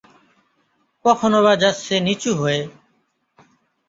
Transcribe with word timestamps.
কখনোবা 1.05 1.53
যাচ্ছে 1.55 1.93
নিচু 1.99 2.31
হয়ে। 2.35 2.59